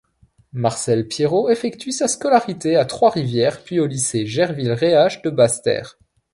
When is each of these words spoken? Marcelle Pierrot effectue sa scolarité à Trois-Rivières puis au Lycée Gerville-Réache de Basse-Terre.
Marcelle 0.53 1.07
Pierrot 1.07 1.51
effectue 1.51 1.91
sa 1.91 2.07
scolarité 2.07 2.75
à 2.75 2.85
Trois-Rivières 2.85 3.63
puis 3.63 3.79
au 3.79 3.85
Lycée 3.85 4.25
Gerville-Réache 4.25 5.21
de 5.21 5.29
Basse-Terre. 5.29 5.99